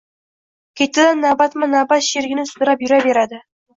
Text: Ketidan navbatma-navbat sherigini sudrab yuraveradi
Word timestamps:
Ketidan 0.81 1.21
navbatma-navbat 1.25 2.07
sherigini 2.07 2.47
sudrab 2.53 2.85
yuraveradi 2.87 3.45